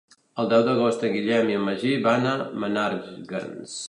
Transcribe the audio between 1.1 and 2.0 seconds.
Guillem i en Magí